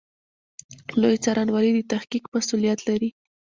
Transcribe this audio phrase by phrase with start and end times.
[1.01, 3.09] لوی څارنوالي د تحقیق مسوولیت لري